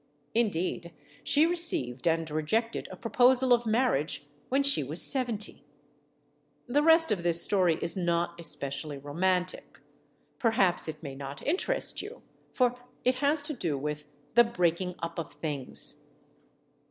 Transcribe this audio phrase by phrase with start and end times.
[0.33, 5.63] Indeed, she re ceived and rejected a proposal of marriage when she was seventy.
[6.65, 9.79] The rest of this story is not especially romantic.
[10.39, 12.23] Per haps it may not interest you.
[12.51, 16.03] For it has to do with "the breaking up of things."